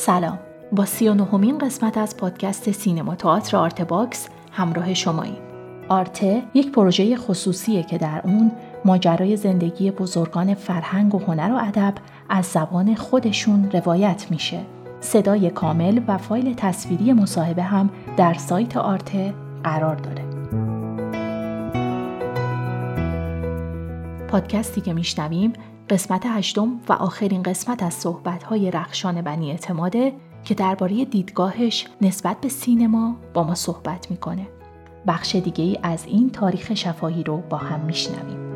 [0.00, 0.38] سلام.
[0.72, 5.38] با سی و نهمین قسمت از پادکست سینما تئاتر آرت باکس همراه شماییم.
[5.88, 8.52] آرته یک پروژه خصوصیه که در اون
[8.84, 11.94] ماجرای زندگی بزرگان فرهنگ و هنر و ادب
[12.28, 14.60] از زبان خودشون روایت میشه.
[15.00, 20.24] صدای کامل و فایل تصویری مصاحبه هم در سایت آرته قرار داره.
[24.28, 25.52] پادکستی که میشنویم
[25.90, 30.12] قسمت هشتم و آخرین قسمت از صحبت‌های رخشان بنی اعتماده
[30.44, 34.48] که درباره دیدگاهش نسبت به سینما با ما صحبت می‌کنه.
[35.06, 38.48] بخش دیگه ای از این تاریخ شفاهی رو با هم میشنویم.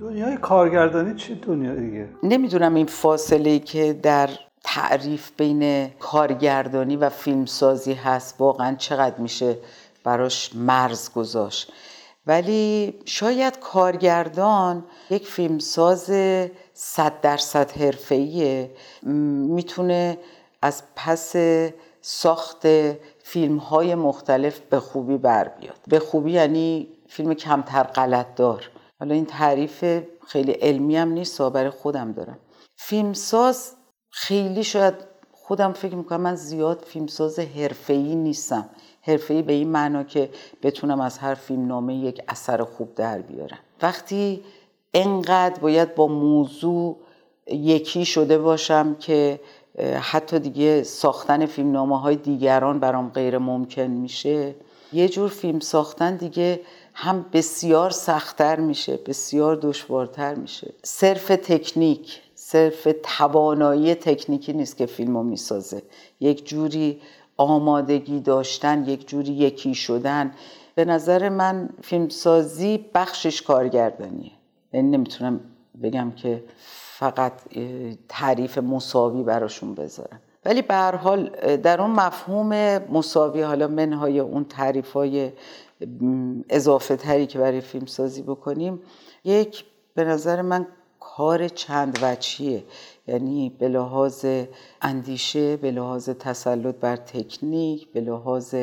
[0.00, 4.30] دنیای کارگردانی چه دنیا دیگه؟ نمی‌دونم این فاصله که در
[4.64, 9.56] تعریف بین کارگردانی و فیلمسازی هست واقعا چقدر میشه
[10.04, 11.72] براش مرز گذاشت.
[12.26, 16.04] ولی شاید کارگردان یک فیلمساز
[16.74, 18.70] صد درصد حرفه‌ایه.
[19.02, 20.18] می‌تونه
[20.62, 21.36] از پس
[22.02, 22.66] ساخت
[23.22, 25.78] فیلم های مختلف به خوبی بر بیاد.
[25.88, 28.70] به خوبی یعنی فیلم کمتر غلط دار.
[29.00, 29.84] حالا این تعریف
[30.26, 32.38] خیلی علمی هم نیست برای خودم دارم.
[32.76, 33.72] فیلمساز
[34.10, 34.94] خیلی شاید
[35.32, 38.68] خودم فکر می‌کنم من زیاد فیلمساز حرفه‌ای نیستم.
[39.10, 40.30] حرفه‌ای به این معنا که
[40.62, 43.58] بتونم از هر فیلم نامه یک اثر خوب در بیارم.
[43.82, 44.40] وقتی
[44.94, 46.96] انقدر باید با موضوع
[47.52, 49.40] یکی شده باشم که
[50.00, 54.54] حتی دیگه ساختن فیلم نامه های دیگران برام غیر ممکن میشه
[54.92, 56.60] یه جور فیلم ساختن دیگه
[56.94, 60.72] هم بسیار سختتر میشه بسیار دشوارتر میشه.
[60.82, 65.82] صرف تکنیک صرف توانایی تکنیکی نیست که فیلم رو می‌سازه.
[66.20, 67.00] یک جوری
[67.40, 70.32] آمادگی داشتن یک جوری یکی شدن.
[70.74, 74.32] به نظر من فیلمسازی بخشش کارگردانیه.
[74.72, 75.40] یعنی نمی‌تونم
[75.82, 76.44] بگم که
[76.98, 77.32] فقط
[78.08, 80.20] تعریف مساوی براشون بذارم.
[80.44, 85.32] ولی به هر حال در اون مفهوم مساوی حالا منهای اون تعریف های
[86.48, 88.82] اضافه تری که برای فیلم سازی بکنیم
[89.24, 89.64] یک
[89.94, 90.66] به نظر من
[91.00, 92.64] کار چند وچیه
[93.10, 94.26] یعنی به لحاظ
[94.82, 98.54] اندیشه به لحاظ تسلط بر تکنیک به لحاظ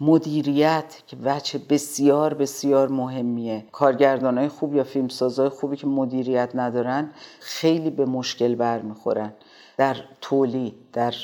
[0.00, 3.64] مدیریت که وچه بسیار بسیار مهمیه.
[3.72, 7.10] کارگردان های خوب یا فیلمسازهای خوبی که مدیریت ندارن
[7.40, 9.32] خیلی به مشکل برمیخورن
[9.76, 11.14] در تولید در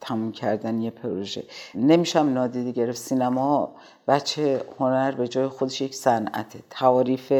[0.00, 1.44] تموم کردن یه پروژه.
[1.74, 2.98] نمیشم نادیده گرفت.
[2.98, 3.74] سینما
[4.08, 6.58] بچه هنر به جای خودش یک صنعته.
[6.70, 7.32] تعاریف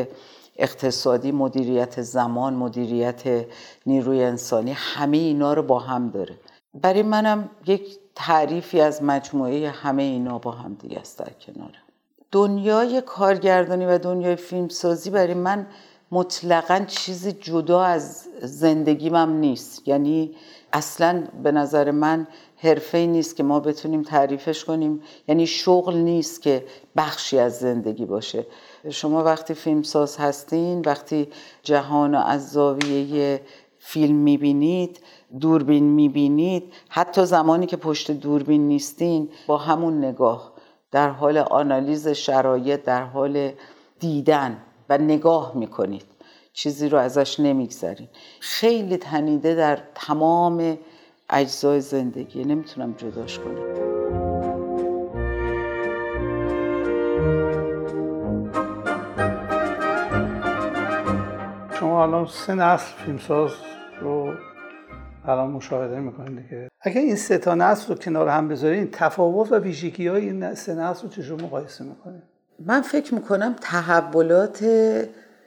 [0.63, 3.47] اقتصادی مدیریت زمان مدیریت
[3.87, 6.35] نیروی انسانی همه اینا رو با هم داره.
[6.75, 11.79] برای منم یک تعریفی از مجموعه همه اینا با هم دیگه است در کناره
[12.33, 15.67] دنیای کارگردانی و دنیای فیلمسازی برای من
[16.13, 19.89] مطلقا چیزی جدا از زندگیم هم نیست.
[19.89, 20.35] یعنی
[20.73, 25.03] اصلا به نظر من حرفه نیست که ما بتونیم تعریفش کنیم.
[25.29, 26.65] یعنی شغل نیست که
[26.97, 28.47] بخشی از زندگی باشه.
[28.91, 31.29] شما وقتی فیلمساز هستین وقتی
[31.63, 33.41] جهان از زاویه
[33.79, 35.01] فیلم می‌بینید
[35.41, 40.53] دوربین می‌بینید حتی زمانی که پشت دوربین نیستین با همون نگاه
[40.91, 43.53] در حال آنالیز شرایط در حال
[44.01, 46.05] دیدن و نگاه می‌کنید.
[46.53, 48.09] چیزی رو ازش نمیگذرین.
[48.41, 50.79] خیلی تنیده در تمام
[51.31, 52.45] اجزای زندگی.
[52.45, 54.32] نمی‌تونم جداش کنم.
[61.93, 63.51] شما الان سه نسل فیلمساز
[64.01, 64.35] رو
[65.25, 66.69] الان مشاهده می‌کنید دیگه.
[66.81, 70.75] اگر این سه تا نسل رو کنار هم بذارین تفاوت و ویژگی های این سه
[70.75, 72.23] نسل رو چجور مقایسه می‌کنید؟
[72.67, 74.65] من فکر می‌کنم تحولات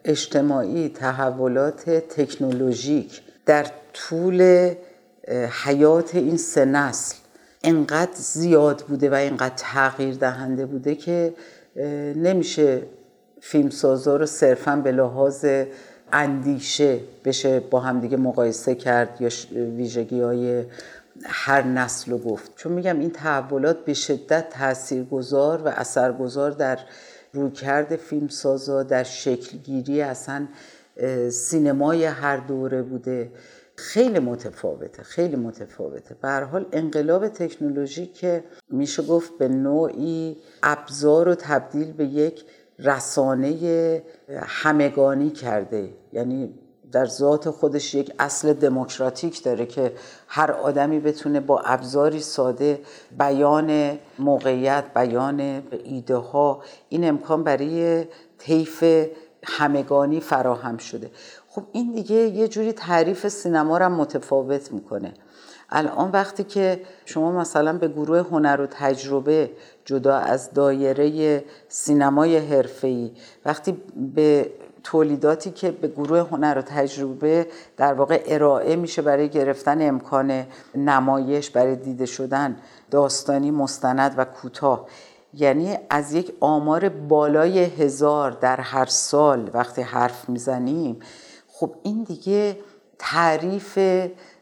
[0.06, 4.70] اجتماعی تحولات تکنولوژیک در طول
[5.64, 7.16] حیات این سه نسل
[7.64, 11.34] انقدر زیاد بوده و انقدر تغییر دهنده بوده که
[12.16, 12.82] نمیشه
[13.42, 15.46] فیلمسازا رو صرفا به لحاظ
[16.14, 20.64] اندیشه بشه با همدیگه مقایسه کرد یا ویژگی های
[21.24, 22.52] هر نسل رو گفت.
[22.56, 26.80] چون میگم این تحولات به شدت تاثیرگذار و اثرگذار در
[27.34, 30.48] رویکرد فیلمسازا در شکلگیری اصلا
[31.30, 33.32] سینمای هر دوره بوده.
[33.76, 36.16] خیلی متفاوته خیلی متفاوته.
[36.22, 42.46] به حال انقلاب تکنولوژی که میشه گفت به نوعی ابزار رو تبدیل به یک
[42.80, 44.04] رسانه
[44.46, 45.94] همگانی کرده.
[46.14, 46.54] یعنی
[46.92, 49.94] در ذات خودش یک اصل دموکراتیک داره که
[50.28, 52.82] هر آدمی بتونه با ابزاری ساده
[53.20, 58.06] بیان موقعیت بیان ایده ها این امکان برای
[58.38, 58.84] طیف
[59.44, 61.12] همگانی فراهم شده.
[61.48, 65.14] خب این دیگه یه جوری تعریف سینما رو متفاوت می‌کنه.
[65.70, 69.50] الان وقتی که شما مثلا به گروه هنر و تجربه
[69.86, 73.12] جدا از دایره سینمای حرفه‌ای
[73.46, 73.78] وقتی
[74.16, 74.52] به
[74.84, 77.48] تولیداتی که به گروه هنر و تجربه
[77.78, 80.46] در واقع ارائه میشه برای گرفتن امکان
[80.76, 82.58] نمایش برای دیده شدن
[82.92, 84.88] داستانی مستند و کوتاه
[85.34, 91.00] یعنی از یک آمار بالای هزار در هر سال وقتی حرف می‌زنیم
[91.48, 92.58] خب این دیگه
[93.00, 93.80] تعریف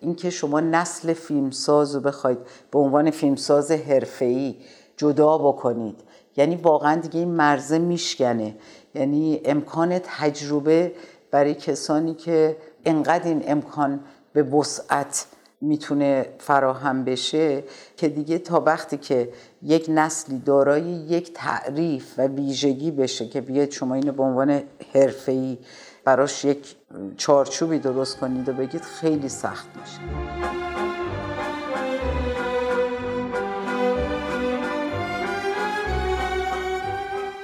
[0.03, 2.37] اینکه شما نسل فیلمساز رو بخواید
[2.71, 4.55] به عنوان فیلمساز حرفه‌ای
[4.97, 5.95] جدا بکنید.
[6.37, 8.55] یعنی واقعا دیگه این مرزه میشکنه.
[8.95, 10.91] یعنی امکان تجربه
[11.31, 13.99] برای کسانی که انقدر این امکان
[14.33, 15.25] به وسعت
[15.61, 17.63] می‌تونه فراهم بشه
[17.97, 19.29] که دیگه تا وقتی که
[19.61, 24.63] یک نسلی دارای یک تعریف و ویژگی بشه که بیاید شما اینو به عنوان
[24.93, 25.57] حرفه‌ای
[26.05, 26.75] براش یک
[27.17, 29.99] چارچوبی درست کنید و بگید خیلی سخت میشه.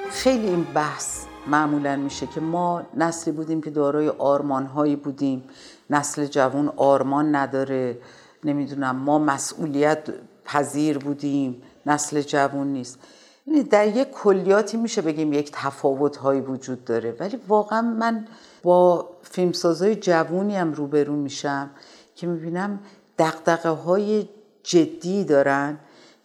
[0.09, 5.44] خیلی این بحث معمولا میشه که ما نسلی بودیم که دارای آرمان هایی بودیم.
[5.89, 7.97] نسل جوان آرمان نداره.
[8.44, 10.07] نمی‌دونم ما مسئولیت
[10.45, 11.61] پذیر بودیم.
[11.85, 13.00] نسل جوان نیست.
[13.47, 17.15] یعنی در یک کلیاتی میشه بگیم یک تفاوت هایی وجود داره.
[17.19, 18.27] ولی واقعا من
[18.63, 21.69] با فیلمسازهای جوونی هم روبرو میشم
[22.15, 22.79] که می‌بینم
[23.19, 24.29] دقدقه های
[24.63, 25.79] جدی دارن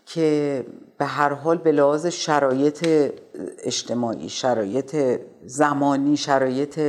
[0.06, 0.66] که
[0.98, 3.12] به هر حال به لحاظ شرایط
[3.58, 6.80] اجتماعی شرایط زمانی شرایط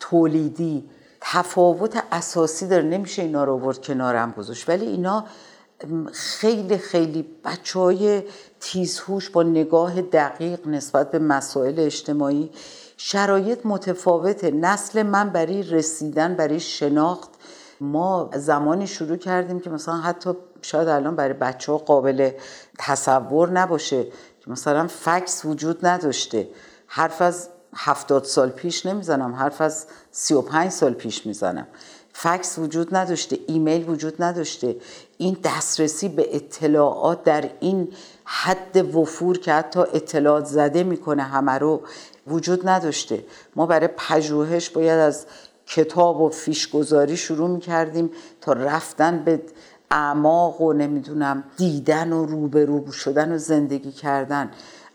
[0.00, 0.84] تولیدی
[1.20, 2.82] تفاوت اساسی داره.
[2.82, 4.68] نمیشه اینا رو آورد کنارم گذاشت.
[4.68, 5.24] ولی اینا
[6.12, 8.22] خیلی خیلی بچه های
[8.60, 12.50] تیزهوش با نگاه دقیق نسبت به مسائل اجتماعی
[12.96, 14.50] شرایط متفاوته.
[14.50, 17.30] نسل من برای رسیدن برای شناخت
[17.80, 20.30] ما زمانی شروع کردیم که مثلا حتی
[20.62, 22.30] شاید الان برای بچه ها قابل
[22.78, 24.04] تصور نباشه
[24.40, 26.48] که مثلا فکس وجود نداشته.
[26.86, 31.66] حرف از هفتاد سال پیش نمی‌زنم حرف از سی و پنج سال پیش می‌زنم.
[32.12, 34.76] فکس وجود نداشته ایمیل وجود نداشته.
[35.18, 37.88] این دسترسی به اطلاعات در این
[38.24, 41.82] حد وفور که حتی اطلاعات زده می‌کنه همه رو
[42.26, 43.24] وجود نداشته.
[43.56, 45.26] ما برای پژوهش باید از
[45.66, 49.42] کتاب و فیشگذاری شروع می‌کردیم تا رفتن به
[49.90, 54.50] اعماق و نمی‌دونم دیدن و روبرو شدن و زندگی کردن.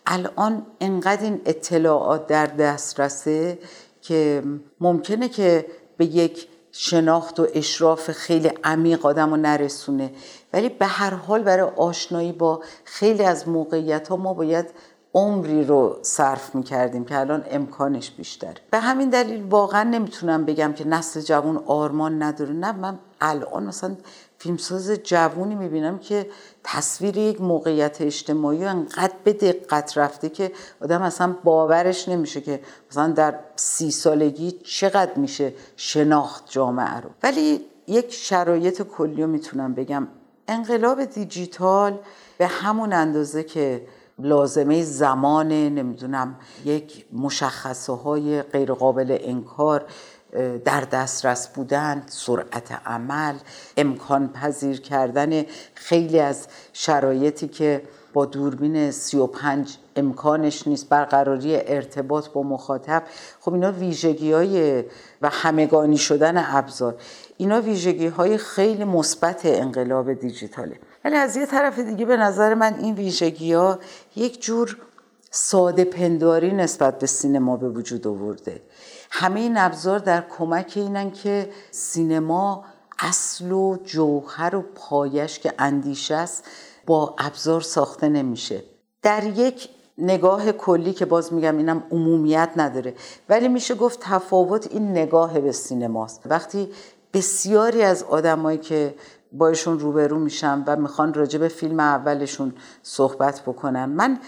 [0.06, 3.60] الان انقدر این اطلاعات در دسترسه
[4.02, 4.44] که
[4.80, 5.66] ممکنه که
[5.98, 10.12] به یک شناخت و اشراف خیلی عمیق آدم رو نرسونه.
[10.54, 14.66] ولی به هر حال برای آشنایی با خیلی از موقعیت ها ما باید
[15.14, 18.54] عمری رو صرف می‌کردیم که الان امکانش بیشتر.
[18.72, 22.54] به همین دلیل واقعا نمی‌تونم بگم که نسل جوان آرمان نداره.
[22.54, 23.96] نه من الان مثلا
[24.38, 26.30] فیلمساز جوونی می‌بینم که
[26.64, 32.60] تصویر یک موقعیت اجتماعی انقدر به دقت رفته که آدم اصلا باورش نمیشه که
[32.92, 37.10] مثلا در سی سالگی چقدر میشه شناخت جامعه رو.
[37.24, 40.08] ولی یک شرایط کلی رو می‌تونم بگم.
[40.48, 42.00] انقلاب دیجیتال
[42.38, 43.82] به همون اندازه که
[44.20, 46.36] لازمه زمان نمی‌دونم
[46.66, 49.86] یک مشخصه های غیرقابل انکار
[50.66, 53.36] در دسترس بودن سرعت عمل
[53.78, 55.44] امکان پذیر کردن
[55.76, 57.82] خیلی از شرایطی که
[58.14, 63.04] با دوربین 35 امکانش نیست برقراری ارتباط با مخاطب.
[63.40, 64.84] خب اینا ویژگی های
[65.22, 66.96] و همگانی شدن ابزار.
[67.38, 70.80] اینا ویژگی های خیلی مثبت انقلاب دیجیتاله.
[71.06, 73.80] ولی از یه طرف دیگه به نظر من این ویژگی ها
[74.16, 74.78] یک جور
[75.32, 78.62] ساده پنداری نسبت به سینما به وجود آورده.
[79.12, 82.66] همه این ابزار در کمک اینن که سینما
[83.00, 86.44] اصل و جوهر و پایش که اندیشه است
[86.86, 88.64] با ابزار ساخته نمیشه.
[89.02, 92.94] در یک نگاه کلی که باز میگم اینم عمومیت نداره
[93.30, 96.22] ولی میشه گفت تفاوت این نگاه به سینماست.
[96.26, 96.70] وقتی
[97.14, 98.96] بسیاری از آدمایی که
[99.32, 103.86] باشون روبرو میشم و می‌خوان راجع به فیلم اولشون صحبت بکنن.
[103.86, 104.20] من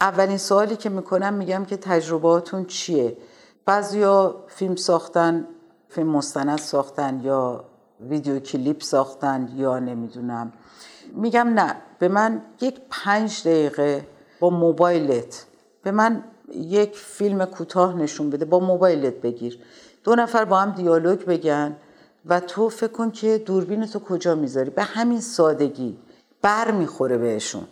[0.00, 3.16] اولین سوالی که می‌کنم میگم که تجربهاتون چیه؟
[3.66, 5.46] بعضیا فیلم ساختن
[5.88, 7.64] فیلم مستند ساختن یا
[8.00, 10.52] ویدیو کلیپ ساختن یا نمی‌دونم.
[11.14, 14.06] میگم نه به من یک پنج دقیقه
[14.40, 15.46] با موبایلت
[15.82, 19.58] به من یک فیلم کوتاه نشون بده با موبایلت بگیر.
[20.04, 21.76] دو نفر با هم دیالوگ بگن.
[22.26, 25.96] و تو فکر کن که دوربین تو کجا می‌ذاری؟ به همین سادگی
[26.42, 27.66] بر می‌خوره بهشون.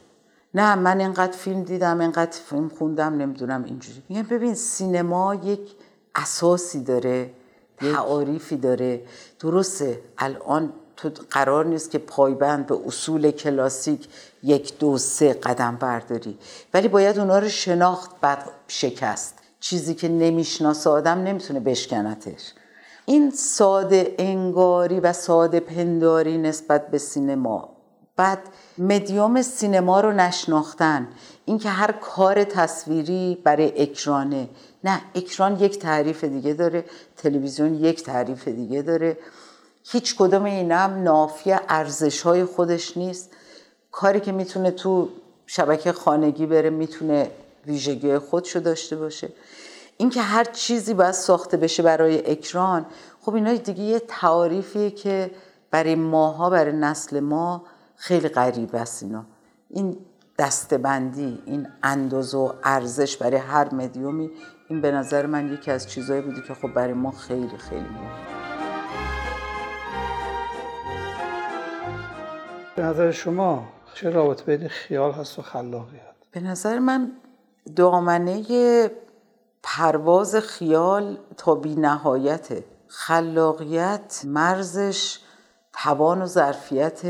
[0.54, 4.02] نه من اینقدر فیلم دیدم اینقدر فیلم خوندم نمی‌دونم اینجوری.
[4.08, 5.60] میگم ببین سینما یک
[6.14, 7.30] اساسی داره
[7.76, 9.02] تعاریفی داره.
[9.40, 14.08] درسته الان تو قرار نیست که پایبند به اصول کلاسیک
[14.42, 16.38] یک دو سه قدم برداری.
[16.74, 19.34] ولی باید اونا رو شناخت بعد شکست.
[19.60, 22.52] چیزی که نمی‌شناسه آدم نمی‌تونه بشکنتش
[23.10, 27.68] این ساده انگاری و ساده پنداری نسبت به سینما.
[28.16, 28.38] بعد
[28.78, 31.08] مدیوم سینما رو نشناختن.
[31.44, 34.48] اینکه هر کار تصویری برای اکرانه.
[34.84, 36.84] نه اکران یک تعریف دیگه داره
[37.16, 39.18] تلویزیون یک تعریف دیگه داره.
[39.84, 43.30] هیچ کدوم اینا هم نافی ارزش های خودش نیست.
[43.92, 45.08] کاری که می‌تونه تو
[45.46, 47.30] شبکه خانگی بره می‌تونه
[47.66, 49.28] ویژگی خودشو داشته باشه.
[50.00, 52.86] اینکه هر چیزی باید ساخته بشه برای اکران
[53.20, 55.30] خب اینا دیگه یه تعاریفیه که
[55.70, 57.64] برای ماها برای نسل ما
[57.96, 59.24] خیلی غریب است اینا.
[59.70, 59.96] این
[60.38, 64.30] دستبندی این اندازه و ارزش برای هر مدیومی
[64.68, 68.40] این به نظر من یکی از چیزهایی بودی که خب برای ما خیلی خیلی مهم
[72.76, 76.00] به نظر شما چه رابطه بین خیال هست و خلاقیت؟
[76.32, 77.12] به نظر من
[77.76, 78.42] دامنه
[79.62, 85.18] پرواز خیال تا بی نهایته خلاقیت مرزش
[85.72, 87.00] توان و ظرفیت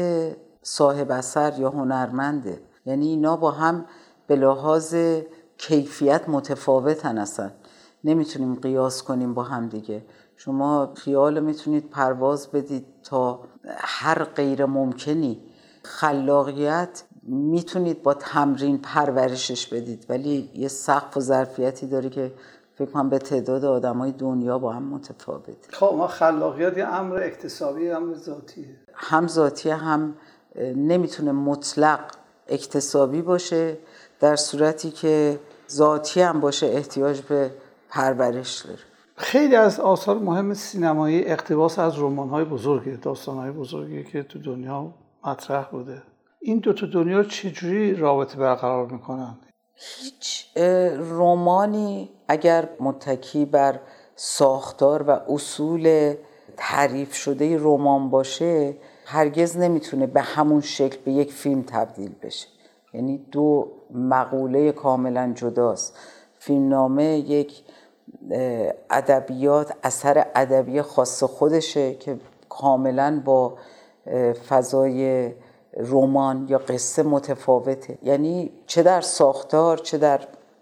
[0.63, 3.87] صاحب اثر یا هنرمنده یعنی اینا با هم
[4.27, 4.95] به لحاظ
[5.59, 7.51] کیفیت متفاوتن اصلا.
[8.05, 10.05] نمی‌تونیم قیاس کنیم با هم دیگه.
[10.37, 13.41] شما خیال می‌تونید پرواز بدید تا
[13.77, 15.43] هر غیر ممکنی.
[15.83, 22.33] خلاقیت می‌تونید با تمرین پرورشش بدید ولی یه سقف و ظرفیتی داره که
[22.75, 25.73] فکر کنم به تعداد آدمای دنیا با هم متفاوته.
[25.73, 28.77] خب ما خلاقیت یه امر اکتسابی امر ذاتیه.
[28.95, 30.15] هم ذاتی هم
[30.77, 32.01] نمی‌تونه مطلق
[32.49, 33.79] اکتسابی باشه
[34.21, 37.51] در صورتی که ذاتی هم باشه احتیاج به
[37.89, 38.79] پرورش داره.
[39.17, 44.95] خیلی از آثار مهم سینمایی اقتباس از رمان‌های بزرگی داستان‌های بزرگی که تو دنیا
[45.27, 46.03] مطرح بوده.
[46.43, 49.39] این دو تا دنیا چجوری رابطه برقرار می‌کنن؟
[49.75, 50.47] هیچ
[50.99, 53.81] رومانی اگر متکی بر
[54.17, 56.15] ساختار و اصول
[56.57, 62.49] تعریف شده رمان باشه هرگز نمی‌تونه به همون شکل به یک فیلم تبدیل بشه.
[62.95, 65.99] یعنی دو مقوله کاملا جداست.
[66.39, 67.63] فیلمنامه یک
[68.91, 72.19] ادبیات اثر ادبی خاص خودشه که
[72.49, 73.59] کاملا با
[74.49, 75.33] فضای
[75.77, 77.99] رمان یا قصه متفاوته.
[78.03, 80.21] یعنی چه در ساختار چه در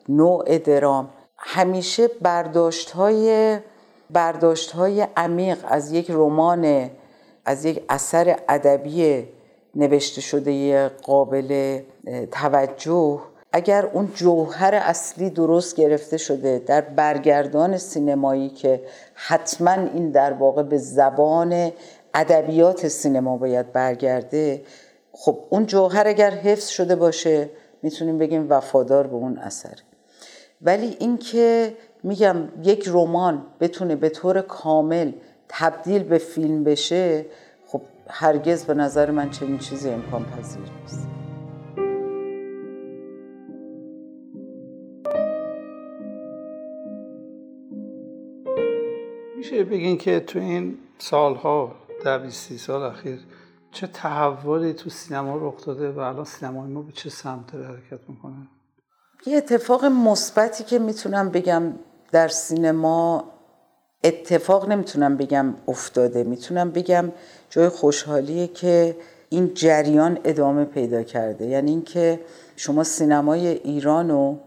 [0.09, 1.09] نوع درام.
[1.37, 3.59] همیشه برداشت های
[4.11, 6.91] برداشت های عمیق از یک رمان
[7.45, 9.29] از یک اثر ادبی
[9.75, 11.81] نوشته شده قابل
[12.33, 13.21] توجه.
[13.53, 18.83] اگر اون جوهر اصلی درست گرفته شده در برگردان سینمایی که
[19.15, 21.73] حتما این در واقع به زبان
[22.15, 24.63] ادبیات سینما باید برگرده
[25.21, 27.51] خب اون جوهر اگر حفظ شده باشه
[27.83, 29.75] می‌تونیم بگیم وفادار به اون اثر.
[30.63, 35.13] ولی اینکه میگم یک رمان بتونه به طور کامل
[35.49, 37.27] تبدیل به فیلم بشه
[37.67, 41.09] خب هرگز به نظر من چنین چیزی امکان پذیر نیست.
[49.37, 53.19] میشه بگین که تو این سالها در سال اخیر
[53.73, 58.49] چه تحولی تو سینما رخ داده و الان سینمای ما به چه سمت حرکت می‌کنه؟
[59.27, 61.63] یه اتفاق مثبتی که می‌تونم بگم
[62.13, 63.25] در سینما
[64.05, 66.25] اتفاق نمی‌تونم بگم افتاده.
[66.25, 67.13] می‌تونم بگم
[67.51, 68.97] جای خوشحالیه که
[69.29, 71.47] این جریان ادامه پیدا کرده.
[71.47, 72.21] یعنی اینکه
[72.57, 74.39] شما سینمای ایران رو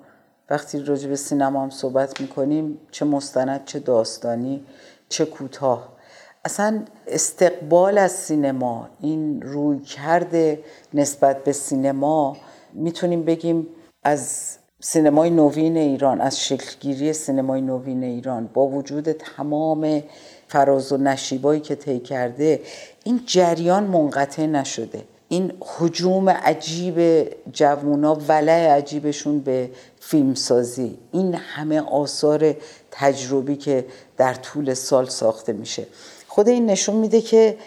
[0.49, 4.65] وقتی راجع به سینما هم صحبت می‌کنیم چه مستند چه داستانی
[5.09, 6.00] چه کوتاه.
[6.45, 12.37] اصلا استقبال از سینما این روی کرده نسبت به سینما
[12.73, 13.67] می‌تونیم بگیم
[14.03, 20.03] از سینمای نوین ایران از شکلگیری سینمای نوین ایران با وجود تمام
[20.47, 22.61] فراز و نشیبایی که طی کرده
[23.03, 25.03] این جریان منقطع نشده.
[25.29, 29.69] این حجوم عجیب جوونا ولع عجیبشون به
[29.99, 30.97] فیلمسازی.
[31.11, 32.55] این همه آثار
[32.91, 33.85] تجربی که
[34.17, 35.87] در طول سال ساخته میشه.
[36.33, 37.57] خود این نشون میده که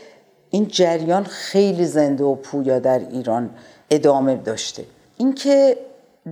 [0.50, 3.50] این جریان خیلی زنده و پویا در ایران
[3.90, 4.85] ادامه داشته.
[5.16, 5.76] اینکه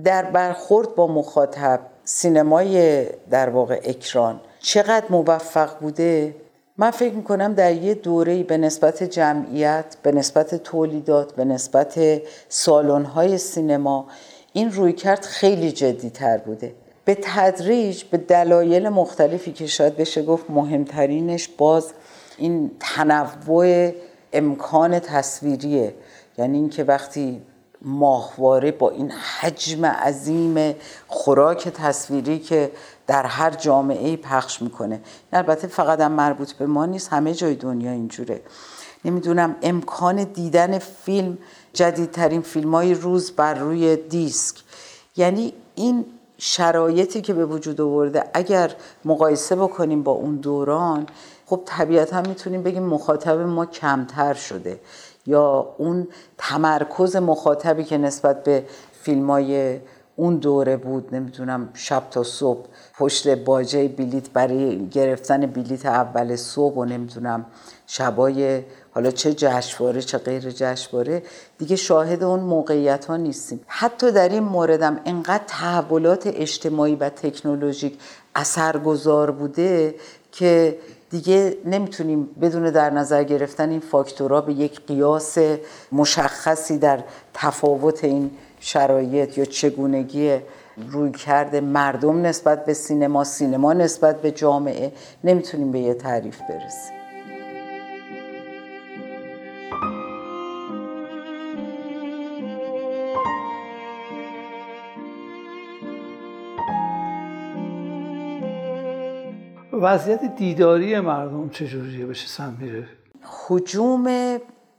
[0.03, 6.35] در برخورد با مخاطب سینمای در واقع اکران چقدر موفق بوده
[6.77, 13.37] من فکر می‌کنم در یه دوره به نسبت جمعیت به نسبت تولیدات به نسبت سالن‌های
[13.37, 14.07] سینما
[14.53, 16.73] این رویکرد خیلی جدی تر بوده.
[17.05, 21.93] به تدریج به دلایل مختلفی که شاید بشه گفت مهمترینش باز
[22.37, 23.91] این تنوع
[24.33, 25.95] امکان تصویریه.
[26.37, 27.41] یعنی اینکه وقتی
[27.81, 30.75] ماهواره با این حجم عظیم
[31.07, 32.71] خوراک تصویری که
[33.07, 35.01] در هر جامعه پخش می‌کنه.
[35.33, 38.41] البته فقط هم مربوط به ما نیست همه جای دنیا اینجوره.
[39.05, 41.37] نمی‌دونم امکان دیدن فیلم
[41.73, 44.55] جدیدترین فیلم های روز بر روی دیسک.
[45.17, 46.05] یعنی این
[46.37, 48.75] شرایطی که به وجود آورده اگر
[49.05, 51.07] مقایسه بکنیم با اون دوران
[51.53, 54.79] خب طبیعتا می‌تونیم بگیم مخاطب ما کمتر شده
[55.25, 56.07] یا اون
[56.37, 58.63] تمرکز مخاطبی که نسبت به
[59.01, 59.79] فیلم های
[60.15, 62.65] اون دوره بود نمی‌تونم شب تا صبح
[62.97, 67.45] پشت باجه بلیت برای گرفتن بلیت اول صبح و نمی‌تونم
[67.87, 71.23] شبای حالا چه جشنواره چه غیر جشنواره
[71.57, 73.59] دیگه شاهد اون موقعیت ها نیستیم.
[73.67, 77.99] حتی در این موردم انقدر تحولات اجتماعی و تکنولوژیک
[78.35, 79.95] اثرگذار بوده
[80.31, 80.77] که
[81.13, 85.37] دیگه نمی‌تونیم بدون در نظر گرفتن این فاکتورها به یک قیاس
[85.91, 87.03] مشخصی در
[87.33, 90.37] تفاوت این شرایط یا چگونگی
[90.89, 94.91] روی کرده مردم نسبت به سینما سینما نسبت به جامعه
[95.23, 97.02] نمی‌تونیم به یه تعریف برسیم.
[109.83, 112.87] وضعیت دیداری مردم چجوریه بشه سم میره.
[113.23, 114.37] حجوم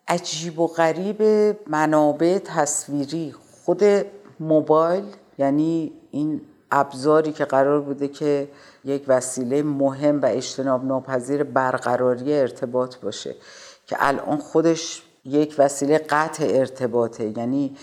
[0.08, 1.22] عجیب و غریب
[1.66, 3.34] منابع تصویری.
[3.64, 3.82] خود
[4.40, 5.04] موبایل
[5.38, 8.48] یعنی این ابزاری که قرار بوده که
[8.84, 13.34] یک وسیله مهم و اجتناب ناپذیر برقراری ارتباط باشه
[13.86, 17.38] که الان خودش یک وسیله قطع ارتباطه.
[17.38, 17.76] یعنی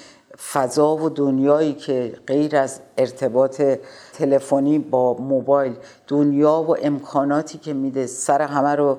[0.50, 3.62] فضا و دنیایی که غیر از ارتباط
[4.14, 5.76] تلفنی با موبایل
[6.08, 8.98] دنیا و امکاناتی که میده سر همه رو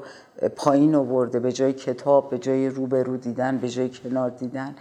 [0.57, 4.75] پایین آورده به جای کتاب به جای روبرو دیدن به جای کنار دیدن.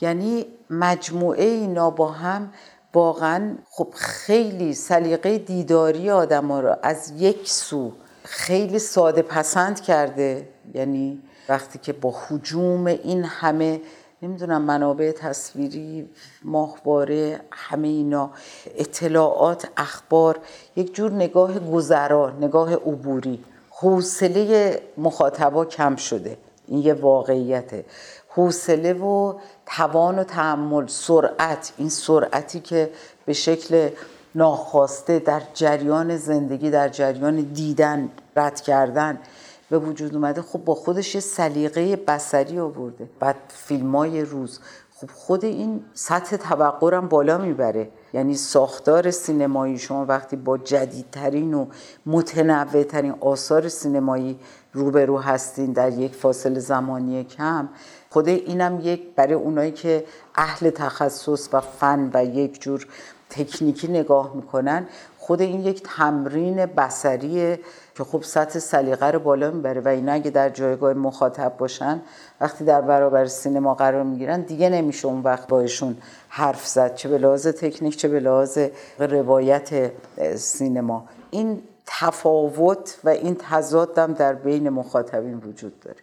[0.00, 2.52] یعنی مجموعه اینا با هم
[2.94, 10.48] واقعا خب خیلی سلیقه دیداری آدم ها رو از یک سو خیلی ساده پسند کرده.
[10.74, 13.80] یعنی وقتی که با حجوم این همه
[14.24, 16.08] نمی‌دونم منابع تصویری
[16.42, 18.30] ماهواره همه اینا
[18.76, 20.38] اطلاعات اخبار
[20.76, 23.44] یک جور نگاه گذرا نگاه عبوری.
[23.70, 26.38] حوصله مخاطبا کم شده.
[26.68, 27.84] این یه واقعیته.
[28.28, 29.34] حوصله و
[29.66, 31.72] توان و تحمل سرعت.
[31.78, 32.90] این سرعتی که
[33.26, 33.88] به شکل
[34.34, 39.18] ناخواسته در جریان زندگی در جریان دیدن رد کردن
[39.74, 43.08] به وجود اومده خب با خودش یه سلیقه بسری آورده.
[43.20, 44.60] بعد فیلم های روز
[44.94, 47.88] خب خود این سطح توقع هم بالا می‌بره.
[48.12, 51.66] یعنی ساختار سینمایی شما وقتی با جدیدترین و
[52.06, 54.38] متنوعترین آثار سینمایی
[54.72, 57.68] روبرو هستین در یک فاصله زمانی کم
[58.10, 62.86] خود اینم یک برای اونایی که اهل تخصص و فن و یک جور
[63.36, 64.86] تکنیکی نگاه می‌کنن
[65.18, 67.60] خود این یک تمرین بسریه
[67.94, 72.02] که خب سطح سلیقه رو بالا می‌بره و اینا اگه در جایگاه مخاطب باشن
[72.40, 75.96] وقتی در برابر سینما قرار می‌گیرن دیگه نمیشه اون وقت بایشون
[76.28, 78.58] حرف زد چه به لحاظ تکنیک چه به لحاظ
[78.98, 79.92] روایت
[80.36, 81.08] سینما.
[81.30, 85.98] این تفاوت و این تضاد هم در بین مخاطبین وجود داره.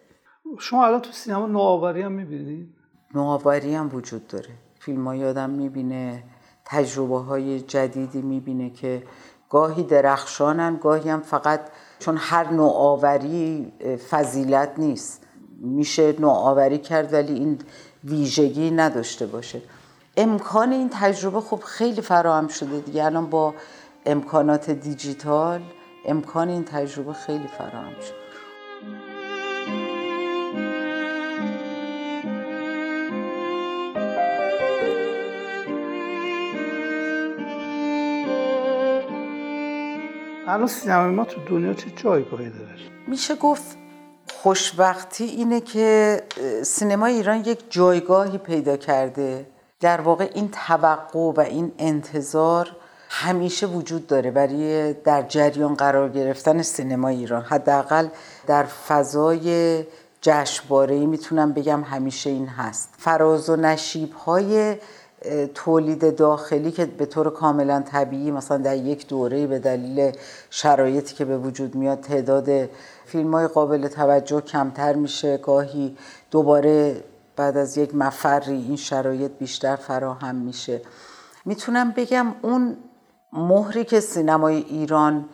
[0.59, 2.73] شما الان تو سینما نوآوری هم می‌بینید
[3.15, 4.49] نوآوری هم وجود داره.
[4.79, 6.23] فیلم های آدم می‌بینه
[6.65, 9.03] تجربه های جدیدی می‌بینه که
[9.49, 11.61] گاهی درخشانن گاهی هم فقط
[11.99, 13.73] چون هر نوآوری
[14.09, 15.21] فضیلت نیست.
[15.59, 17.59] میشه نوآوری کرد ولی این
[18.03, 19.61] ویژگی نداشته باشه.
[20.17, 23.05] امکان این تجربه خب خیلی فراهم شده دیگه.
[23.05, 23.53] الان با
[24.05, 25.61] امکانات دیجیتال
[26.05, 28.20] امکان این تجربه خیلی فراهم شده.
[40.51, 42.75] الان سینما ما تو دنیا چه جایگاهی داره
[43.07, 43.77] میشه گفت
[44.33, 46.21] خوشبختی اینه که
[46.63, 49.45] سینما ایران یک جایگاهی پیدا کرده.
[49.79, 52.67] در واقع این توقع و این انتظار
[53.09, 57.41] همیشه وجود داره برای در جریان قرار گرفتن سینما ایران.
[57.41, 58.07] حداقل
[58.47, 59.83] در فضای
[60.21, 62.89] جشنواره می‌تونم بگم همیشه این هست.
[62.97, 64.75] فراز و نشیب های
[65.55, 70.11] تولید داخلی که به طور کاملا طبیعی مثلا در یک دوره به دلیل
[70.49, 72.69] شرایطی که به وجود میاد تعداد
[73.05, 75.37] فیلم های قابل توجه کمتر میشه.
[75.37, 75.97] گاهی
[76.31, 77.03] دوباره
[77.35, 80.81] بعد از یک مفری این شرایط بیشتر فراهم میشه.
[81.45, 82.77] می‌تونم بگم اون
[83.33, 85.25] مهری که سینمای ایران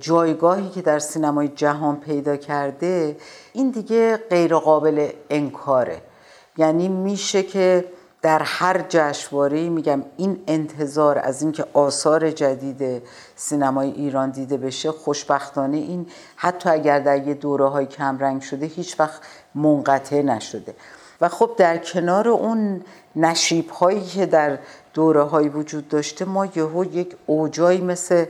[0.00, 3.16] جایگاهی که در سینمای جهان پیدا کرده
[3.52, 6.02] این دیگه غیر قابل انکاره.
[6.56, 7.84] یعنی میشه که
[8.26, 13.02] در هر جشنواره میگم این انتظار از اینکه آثار جدید
[13.36, 19.00] سینمای ایران دیده بشه خوشبختانه این حتی اگر در یه دوره های کمرنگ شده هیچ
[19.00, 19.20] وقت
[19.54, 20.74] منقطع نشده.
[21.20, 22.82] و خب در کنار اون
[23.16, 24.58] نشیب هایی که در
[24.94, 28.24] دوره هایی وجود داشته ما یهو یک اوجایی مثل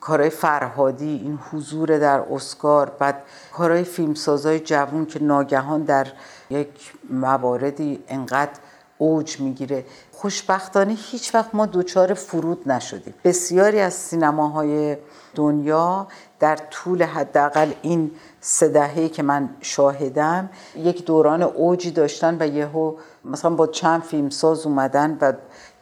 [0.00, 3.22] کارهای فرهادی این حضور در اسکار بعد
[3.52, 6.06] کارهای فیلمسازای جوون که ناگهان در
[6.50, 8.60] یک مواردی انقدر
[9.00, 9.84] اوج می‌گیره.
[10.12, 13.14] خوشبختانه هیچ وقت ما دوچار فرود نشدیم.
[13.24, 14.96] بسیاری از سینماهای
[15.34, 16.06] دنیا
[16.40, 18.10] در طول حداقل این
[18.40, 24.66] سه دهه که من شاهدم یک دوران اوجی داشتن و یهو مثلا با چند فیلمساز
[24.66, 25.32] اومدن و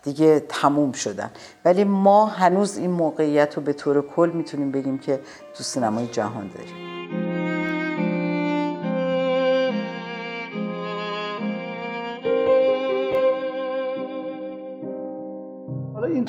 [0.03, 1.31] دیگه تموم شدن.
[1.65, 5.21] ولی ما هنوز این موقعیت رو به طور کل می‌تونیم بگیم که
[5.55, 6.88] تو سینمای جهان داریم.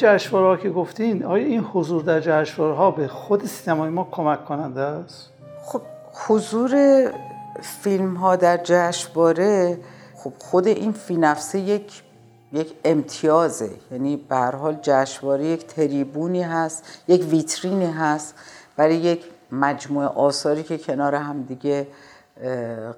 [0.03, 4.45] این جشنواره که گفتین آیا این حضور در جشنواره ها به خود سینمای ما کمک
[4.45, 5.29] کننده است؟
[5.63, 5.81] خب
[6.27, 7.03] حضور
[7.61, 9.79] فیلم ها در جشنواره
[10.15, 12.03] خب خود این فی نفسه یک
[12.53, 13.69] یک امتیازه.
[13.91, 18.35] یعنی به هر حال جشنواره یک تریبونی هست یک ویترینی هست
[18.77, 21.87] برای یک مجموعه آثاری که کنار هم دیگه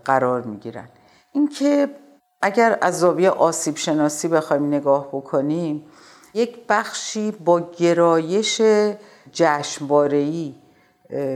[0.05, 0.87] قرار می‌گیرن.
[1.31, 1.89] اینکه
[2.41, 5.83] اگر از زاویه آسیب شناسی بخوایم نگاه بکنیم
[6.33, 8.61] یک بخشی با گرایش
[9.31, 10.53] جشنواره‌ای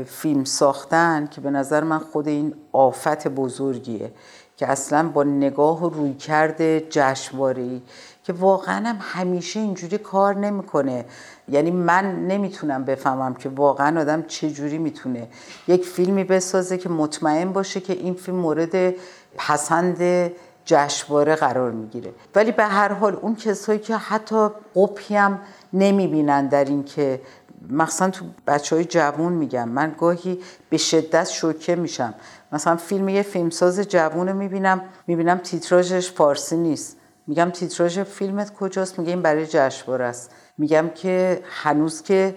[0.05, 4.12] فیلم ساختن که به نظر من خود این آفت بزرگیه
[4.58, 7.81] که اصلا با نگاه و رویکرد جشنواره‌ای
[8.23, 11.05] که واقعا هم همیشه اینجوری کار نمی‌کنه.
[11.49, 15.27] یعنی من نمی‌تونم بفهمم که واقعا آدم چه جوری می‌تونه
[15.67, 18.93] یک فیلمی بسازه که مطمئن باشه که این فیلم مورد
[19.38, 20.31] پسند
[20.65, 22.13] جشنواره قرار می‌گیره.
[22.36, 25.39] ولی به هر حال اون کسایی که حتی قپی هم
[25.73, 27.21] نمی‌بینن در این که
[27.69, 32.13] مخصوصا تو بچه جوون میگم من گاهی به شدت شوکه میشم.
[32.51, 36.97] مثلا فیلم یه فیلمساز جوون رو می‌بینم می‌بینم تیتراژش فارسی نیست.
[37.28, 40.32] میگم تیتراژ فیلمت کجاست؟ میگه این برای جشنواره است.
[40.58, 42.36] میگم که هنوز که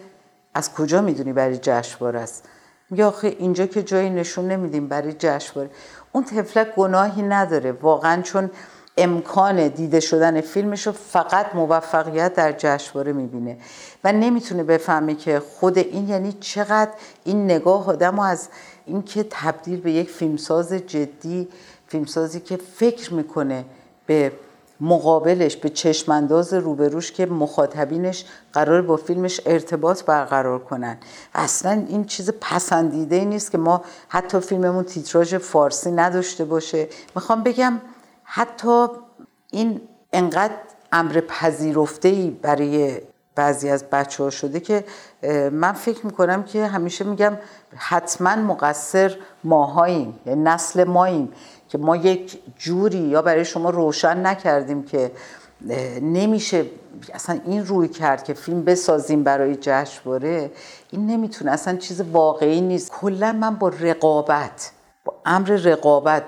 [0.55, 2.49] از کجا می‌دونی برای جشنواره است؟
[2.91, 5.71] میگه آخه اینجا که جایی نشون نمیدیم برای جشنواره.
[6.13, 7.73] اون تفلک گناهی نداره.
[7.73, 8.51] واقعا چون
[8.97, 13.57] امکان دیده شدن فیلمش رو فقط موفقیت در جشنواره می‌بینه.
[14.05, 16.91] و نمی‌تونه بفهمه که خود این یعنی چقدر
[17.25, 18.49] این نگاه آدم از
[18.87, 21.49] اینکه تبدیل به یک فیلمساز جدی
[21.89, 23.65] فیلمسازی که فکر می‌کنه
[24.07, 24.33] به
[24.81, 30.97] مقابلش به چشمانداز روبروش که مخاطبینش قرار با فیلمش ارتباط برقرار کنن.
[31.35, 36.89] اصلا این چیز پسندیده ای نیست که ما حتی فیلممون تیتراژ فارسی نداشته باشه.
[37.15, 37.81] می‌خوام بگم
[38.25, 38.87] حتی
[39.51, 39.81] این
[40.13, 40.55] انقدر
[40.93, 43.01] امر پذیرفته ای برای
[43.35, 44.85] بعضی از بچه ها شده که
[45.53, 47.39] من فکر می‌کنم که همیشه میگم
[47.77, 51.33] حتما مقصر ماهاییم یعنی نسل ماییم.
[51.69, 55.11] که ما یک جوری یا برای شما روشن نکردیم که
[56.03, 56.65] نمیشه
[57.15, 60.51] اصلا این روی کرد که فیلم بسازیم برای جشنواره.
[60.91, 62.93] این نمی‌تونه اصلا چیز واقعی نیست.
[62.93, 64.71] کلا من با رقابت
[65.05, 66.23] با امر رقابت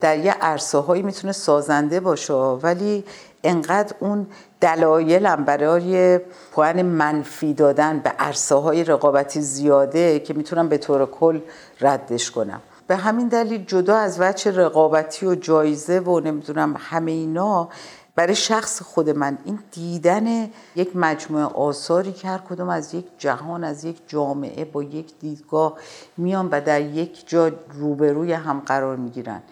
[0.00, 3.04] در یه عرصه هایی می‌تونه سازنده باشه ولی
[3.44, 4.26] انقدر اون
[4.60, 6.18] دلایلم برای
[6.52, 11.40] پوان منفی دادن به عرصه های رقابتی زیاده که می‌تونم به طور کل
[11.80, 12.60] ردش کنم.
[12.86, 17.68] به همین دلیل جدا از وجه رقابتی و جایزه و نمی‌دونم همه اینا
[18.16, 23.64] برای شخص خود من این دیدن یک مجموعه آثاری که هر کدوم از یک جهان
[23.64, 25.76] از یک جامعه با یک دیدگاه
[26.16, 29.42] میان و در یک جا روبروی هم قرار می‌گیرن.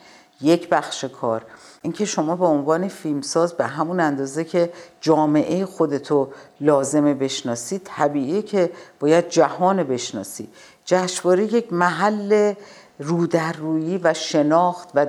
[0.41, 1.47] یک بخش کار.
[1.83, 6.29] اینکه شما به عنوان فیلمساز به همون اندازه که جامعه خودتو
[6.61, 10.49] لازمه بشناسی طبیعیه که باید جهان بشناسی.
[10.85, 12.55] جشنواره یک محل
[12.99, 15.07] رو در روی و شناخت و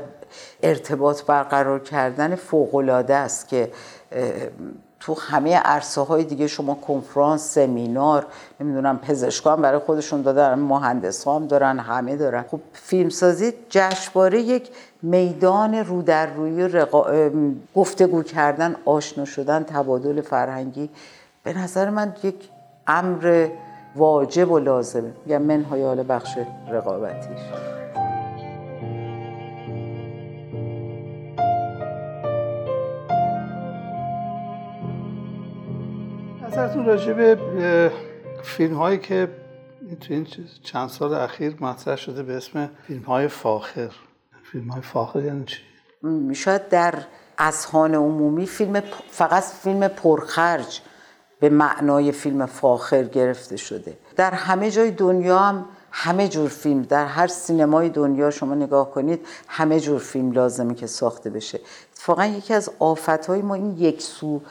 [0.63, 3.71] ارتباط برقرار کردن فوقالعاده است که
[4.99, 8.25] تو همه عرصه های دیگه شما کنفرانس سمینار
[8.59, 12.45] نمی‌دونم پزشکان برای خودشون دادن مهندس هم دارن همه دارن.
[12.51, 14.69] خب فیلمسازی جشنواره یک
[15.01, 17.29] میدان رو در روی رقا...
[17.75, 20.89] گفتگو کردن آشنا شدن تبادل فرهنگی.
[21.43, 22.49] به نظر من یک
[22.87, 23.49] امر
[23.95, 25.13] واجب و لازمه.
[25.25, 26.37] میگم منهای حال بخش
[26.71, 27.39] رقابتیش.
[36.43, 37.91] نظرتون راجع به
[38.43, 39.27] فیلم هایی که
[40.01, 40.27] تو این
[40.63, 43.91] چند سال اخیر مطرح شده به اسم فیلم های فاخر.
[44.43, 45.61] فیلم های فاخر یعنی چی؟
[46.35, 46.93] شاید در
[47.37, 50.81] اذهان عمومی فیلم فقط فیلم پرخرج.
[51.39, 53.97] به معنای فیلم فاخر گرفته شده.
[54.15, 59.25] در همه جای دنیا هم همه جور فیلم در هر سینمای دنیا شما نگاه کنید
[59.47, 61.59] همه جور فیلم لازمه که ساخته بشه.
[61.93, 64.41] اتفاقا یکی از آفتهای ما این یک سو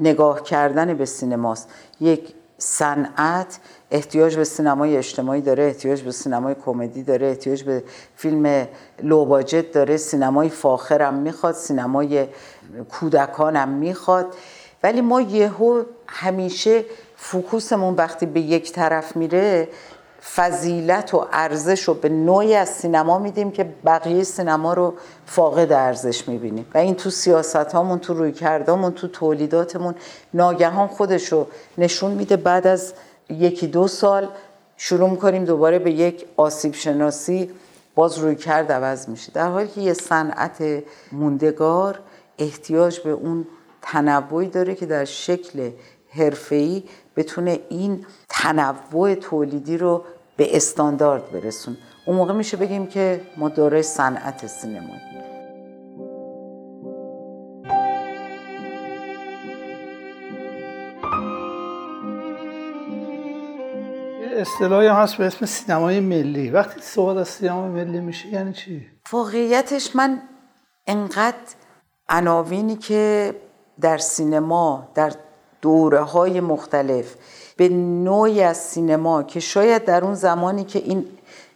[0.00, 1.68] نگاه کردن به سینماست.
[2.00, 3.58] یک صنعت
[3.90, 7.84] احتیاج به سینمای اجتماعی داره احتیاج به سینمای کمدی داره احتیاج به
[8.16, 8.68] فیلم
[9.02, 12.26] لوباجت داره سینمای فاخرم می‌خواد سینمای
[12.90, 14.34] کودکانم می‌خواد.
[14.84, 16.84] ولی ما یهو همیشه
[17.16, 19.68] فوکوسمون وقتی به یک طرف میره
[20.34, 24.94] فضیلت و ارزش رو به نوعی از سینما میدیم که بقیه سینما رو
[25.26, 26.66] فاقد ارزش می‌بینیم.
[26.74, 29.94] و این تو سیاست هامون تو روی کردامون تو تولیداتمون
[30.34, 31.46] ناگهان خودش رو
[31.78, 32.36] نشون میده.
[32.36, 32.92] بعد از
[33.30, 34.28] یکی دو سال
[34.76, 37.50] شروع می‌کنیم دوباره به یک آسیب شناسی
[37.94, 39.32] باز روی کرد عوض میشه.
[39.32, 41.98] در حالی که یه صنعت موندگار
[42.38, 43.46] احتیاج به اون
[43.84, 45.70] تنوعی داره که در شکل
[46.08, 46.82] حرفه‌ای
[47.16, 50.04] بتونه این تنوع تولیدی رو
[50.36, 54.94] به استاندارد برسون اون موقع میشه بگیم که ما دوره صنعت سینما
[64.36, 66.50] اصطلاحی هست به اسم سینمای ملی.
[66.50, 70.22] وقتی صحبت از سینما ملی میشه یعنی چی؟ واقعیتش من
[70.86, 71.54] انقدر
[72.08, 73.34] عناوینی که
[73.80, 75.12] در سینما در
[75.62, 77.14] دوره های مختلف
[77.56, 81.06] به نوعی از سینما که شاید در اون زمانی که این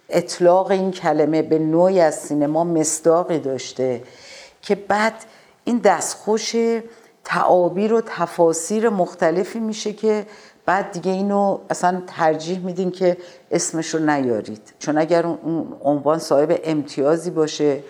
[0.09, 4.03] اطلاق این کلمه به نوعی از سینما مصداقی داشته
[4.63, 5.15] که بعد
[5.65, 6.55] این دستخوش
[7.25, 10.27] تعابیر و تفاسیر مختلفی میشه که
[10.67, 13.17] بعد دیگه اینو اصلا ترجیح میدین که
[13.51, 14.75] اسمش رو نیارید.
[14.79, 17.83] چون اگر اون عنوان صاحب امتیازی باشه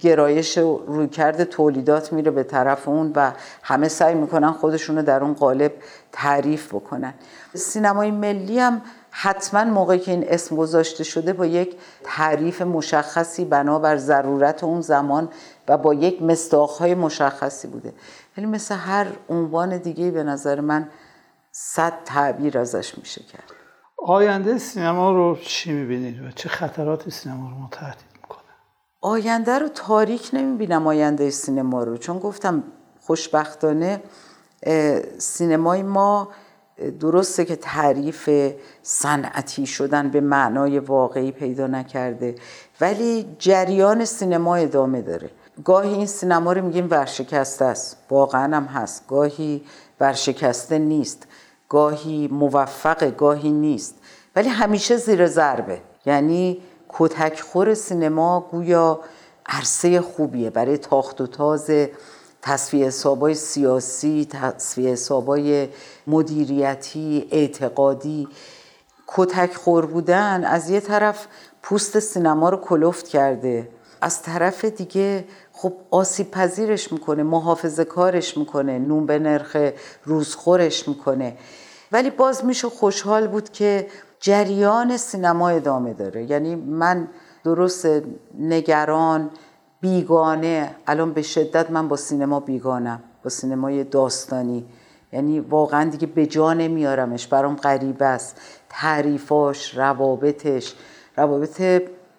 [0.00, 5.72] گرایش رویکرد تولیدات میره به طرف اون و همه سعی می‌کنن خودشونو در اون قالب
[6.12, 7.14] تعریف بکنن.
[7.54, 13.96] سینمای ملی هم حتما موقعی که این اسم گذاشته شده با یک تعریف مشخصی بنابر
[13.96, 15.28] ضرورت اون زمان
[15.68, 17.92] و با یک مستاخهای مشخصی بوده.
[18.36, 20.88] ولی مثل هر عنوان دیگه به نظر من
[21.52, 23.52] صد تعبیر ازش میشه کرد.
[23.98, 28.07] آینده سینما رو چی می‌بینید و چه خطرات سینما رو متحد
[29.00, 31.96] آینده رو تاریک نمی‌بینم آینده سینما رو.
[31.96, 32.62] چون گفتم
[33.00, 34.02] خوشبختانه
[35.18, 36.28] سینمای ما
[37.00, 38.30] درسته که تعریف
[38.82, 42.34] صنعتی شدن به معنای واقعی پیدا نکرده
[42.80, 45.30] ولی جریان سینما ادامه داره.
[45.64, 47.96] گاهی این سینما رو میگیم ورشکسته است.
[48.10, 49.08] واقعا هم هست.
[49.08, 49.62] گاهی
[50.00, 51.26] ورشکسته نیست.
[51.68, 53.94] گاهی موفق گاهی نیست.
[54.36, 55.80] ولی همیشه زیر ضربه.
[56.06, 59.00] یعنی کتکخور سینما گویا
[59.46, 60.50] عرصه خوبیه.
[60.50, 61.70] برای تاخت و تاز
[62.42, 65.68] تصفیه حسابای سیاسی تصفیه حسابای
[66.06, 68.28] مدیریتی اعتقادی.
[69.06, 71.26] کتک خور بودن از یه طرف
[71.62, 73.68] پوست سینما رو کلفت کرده.
[74.00, 79.56] از طرف دیگه خب آسیب پذیرش می‌کنه محافظه کارش می‌کنه نون به نرخ
[80.04, 81.36] روزخورش می‌کنه.
[81.92, 83.86] ولی باز میشه خوشحال بود که
[84.20, 86.30] جریان سینما ادامه داره.
[86.30, 87.08] یعنی من
[87.44, 87.88] درست
[88.38, 89.30] نگران
[89.80, 94.66] بیگانه الان به شدت من با سینما بیگانم با سینمای داستانی.
[95.12, 98.40] یعنی واقعا دیگه به جا نمیارمش برام غریب است.
[98.68, 100.74] تعریفاش روابطش.
[101.16, 101.62] روابط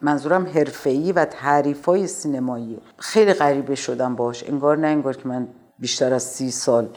[0.02, 2.80] منظورم حرفه‌ای و تعریفای سینمایی.
[2.98, 5.48] خیلی غریبه شدم باش انگار نه انگار که من
[5.80, 6.90] بیشتر از سی سال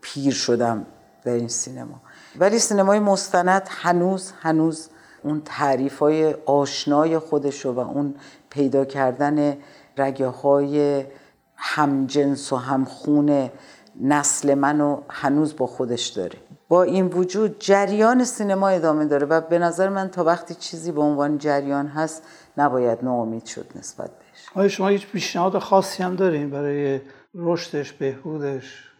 [0.00, 0.86] پیر شدم
[1.24, 2.00] در این سینما.
[2.38, 4.88] ولی سینمای مستند هنوز هنوز
[5.22, 8.14] اون تعریف های آشنای خودشو و اون
[8.50, 9.56] پیدا کردن
[9.98, 11.04] رگه های
[11.56, 13.50] همجنس و همخون
[14.00, 16.38] نسل منو هنوز با خودش داره.
[16.68, 21.00] با این وجود جریان سینما ادامه داره و به نظر من تا وقتی چیزی به
[21.00, 22.22] عنوان جریان هست
[22.56, 24.46] نباید ناامید شد نسبت بهش.
[24.54, 27.00] آیا شما هیچ پیشنهاد خاصی هم دارین برای
[27.34, 28.91] رشدش بهبودش؟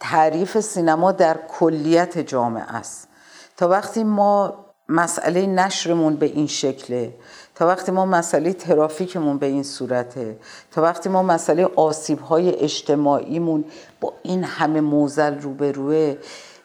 [0.00, 3.08] تعریف سینما در کلیت جامعه است.
[3.56, 7.14] تا وقتی ما مسئله نشرمون به این شکله
[7.54, 10.38] تا وقتی ما مسئله ترافیکمون به این صورته
[10.70, 13.64] تا وقتی ما مسئله آسیب های اجتماعیمون
[14.00, 16.16] با این همه موزل روبروه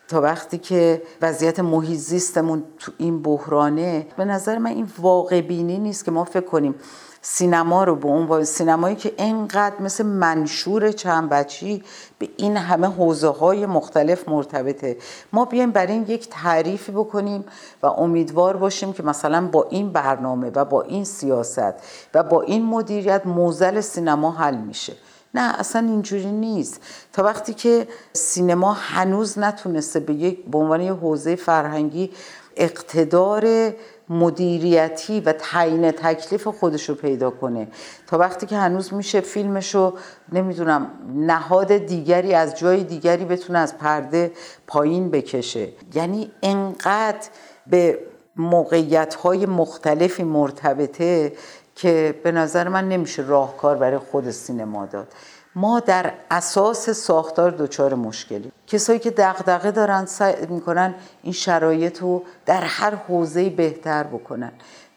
[0.08, 5.78] تا وقتی که وضعیت محیط زیستمون تو این بحرانه به نظر من این واقع بینی
[5.78, 6.76] نیست که ما فکر کنیم
[7.22, 11.84] سینما رو به عنوان سینمایی که اینقدر مثل منشور چند بچی
[12.20, 14.98] به این همه حوزه های مختلف مرتبطه.
[15.34, 17.46] ما بیایم برای این یک تعریفی بکنیم
[17.84, 21.74] و امیدوار باشیم که مثلا با این برنامه و با این سیاست
[22.14, 24.94] و با این مدیریت موزل سینما حل میشه.
[25.34, 26.82] نه اصلا اینجوری نیست.
[27.14, 32.12] تا وقتی که سینما هنوز نتونسته به یک به عنوان حوزه فرهنگی
[32.60, 33.74] اقتدار
[34.10, 37.68] مدیریتی و تعیین تکلیف خودش رو پیدا کنه.
[38.08, 39.94] تا وقتی که هنوز میشه فیلمش رو
[40.32, 44.32] نمی‌دونم نهاد دیگری از جای دیگری بتونه از پرده
[44.68, 45.70] پایین بکشه.
[45.94, 47.28] یعنی انقدر
[47.68, 48.00] به
[48.36, 51.34] موقعیت های مختلفی مرتبطه
[51.76, 55.08] که به نظر من نمیشه راهکار برای خود سینما داد.
[55.56, 58.52] ما در اساس ساختار دچار مشکلی.
[58.68, 64.52] کسایی که دغدغه دارن سعی می‌کنن این شرایط رو در هر حوزه بهتر بکنن.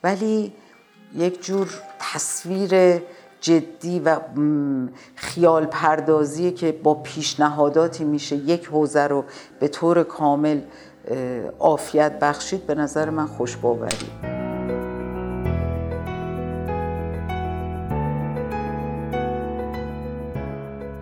[0.05, 0.53] ولی
[1.15, 3.03] یک جور تصویر
[3.41, 4.17] جدی و
[5.15, 9.25] خیال پردازی که با پیشنهاداتی میشه یک حوزه رو
[9.61, 10.61] به طور کامل
[11.59, 14.42] عافیت بخشید به نظر من خوشباوری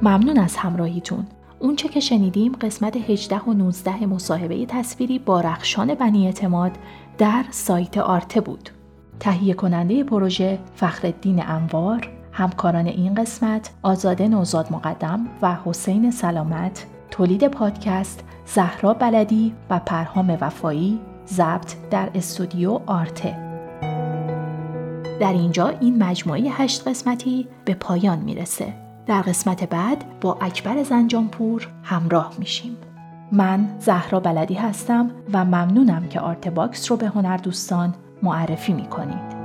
[0.02, 1.26] ممنون از همراهیتون.
[1.58, 6.72] اونچه که شنیدیم قسمت 18 و 19 مصاحبه تصویری با رخشان بنی اعتماد
[7.18, 8.70] در سایت آرته بود.
[9.20, 17.48] تهیه کننده پروژه فخردین انوار، همکاران این قسمت آزاده نوزاد مقدم و حسین سلامت، تولید
[17.48, 23.50] پادکست زهرا بلدی و پرهام وفایی، ضبط در استودیو آرته.
[25.20, 28.89] در اینجا این مجموعه هشت قسمتی به پایان می‌رسه.
[29.10, 32.76] در قسمت بعد با اکبر زنجانپور همراه میشیم.
[33.32, 39.40] من زهرا بلدی هستم و ممنونم که آرت باکس رو به هنر دوستان معرفی می‌کنید.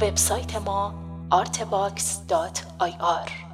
[0.00, 0.94] وبسایت ما
[1.32, 3.45] artbox.ir